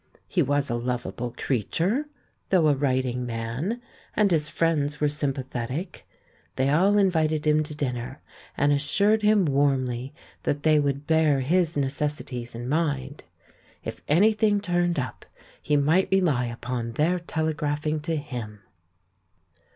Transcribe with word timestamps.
He 0.27 0.41
was 0.41 0.71
a 0.71 0.75
lovable 0.75 1.29
creature, 1.37 2.07
though 2.49 2.69
a 2.69 2.73
writing 2.75 3.23
man, 3.23 3.83
and 4.15 4.31
his 4.31 4.49
friends 4.49 4.99
were 4.99 5.07
sym 5.09 5.31
pathetic. 5.31 6.07
They 6.55 6.71
all 6.71 6.97
invited 6.97 7.45
him 7.45 7.61
to 7.61 7.75
dinner, 7.75 8.19
and 8.57 8.71
assured 8.71 9.21
him 9.21 9.45
warmly 9.45 10.11
that 10.41 10.63
they 10.63 10.79
would 10.79 11.05
bear 11.05 11.41
his 11.41 11.77
ne 11.77 11.89
cessities 11.89 12.55
in 12.55 12.67
mind. 12.67 13.25
If 13.83 14.01
anything 14.07 14.59
turned 14.59 14.97
up, 14.97 15.23
he 15.61 15.77
might 15.77 16.09
rely 16.11 16.45
upon 16.45 16.93
their 16.93 17.19
telegraphing 17.19 17.99
to 17.99 18.15
him. 18.15 18.61